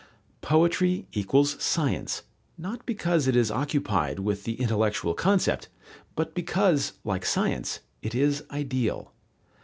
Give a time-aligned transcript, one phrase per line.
[0.41, 2.23] Poetry equals science,
[2.57, 5.67] not because it is occupied with the intellectual concept,
[6.15, 9.13] but because, like science, it is ideal.